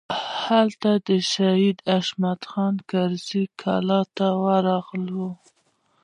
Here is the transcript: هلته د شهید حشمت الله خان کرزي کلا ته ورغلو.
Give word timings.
هلته 0.45 0.91
د 1.07 1.09
شهید 1.31 1.77
حشمت 1.89 2.39
الله 2.41 2.49
خان 2.51 2.75
کرزي 2.89 3.43
کلا 3.61 4.01
ته 4.15 4.27
ورغلو. 4.43 5.29